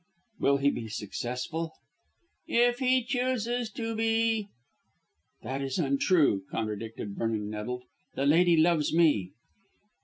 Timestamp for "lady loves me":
8.25-9.33